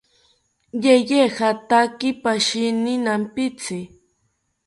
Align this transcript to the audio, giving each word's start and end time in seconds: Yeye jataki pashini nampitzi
Yeye 0.83 1.21
jataki 1.35 2.09
pashini 2.23 2.93
nampitzi 3.03 3.79